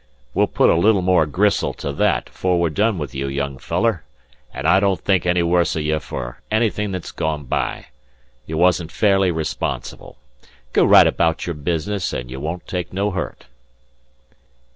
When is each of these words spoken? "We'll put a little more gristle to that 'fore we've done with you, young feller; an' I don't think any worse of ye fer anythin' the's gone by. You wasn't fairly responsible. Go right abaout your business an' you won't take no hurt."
"We'll 0.33 0.47
put 0.47 0.71
a 0.71 0.75
little 0.75 1.03
more 1.03 1.27
gristle 1.27 1.75
to 1.75 1.93
that 1.93 2.27
'fore 2.27 2.59
we've 2.59 2.73
done 2.73 2.97
with 2.97 3.13
you, 3.13 3.27
young 3.27 3.59
feller; 3.59 4.03
an' 4.51 4.65
I 4.65 4.79
don't 4.79 4.99
think 4.99 5.27
any 5.27 5.43
worse 5.43 5.75
of 5.75 5.83
ye 5.83 5.99
fer 5.99 6.37
anythin' 6.49 6.91
the's 6.91 7.11
gone 7.11 7.43
by. 7.45 7.85
You 8.47 8.57
wasn't 8.57 8.91
fairly 8.91 9.29
responsible. 9.29 10.17
Go 10.73 10.85
right 10.85 11.05
abaout 11.05 11.45
your 11.45 11.53
business 11.53 12.15
an' 12.15 12.29
you 12.29 12.39
won't 12.39 12.65
take 12.65 12.91
no 12.91 13.11
hurt." 13.11 13.45